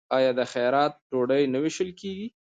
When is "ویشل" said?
1.63-1.89